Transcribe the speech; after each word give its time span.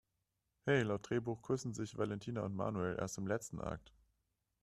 He, 0.65 0.79
laut 0.83 1.07
Drehbuch 1.07 1.43
küssen 1.43 1.75
sich 1.75 1.95
Valentina 1.95 2.41
und 2.41 2.55
Manuel 2.55 2.97
erst 2.99 3.19
im 3.19 3.27
letzten 3.27 3.61
Akt! 3.61 3.93